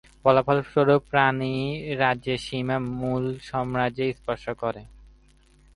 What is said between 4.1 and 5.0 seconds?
স্পর্শ করে।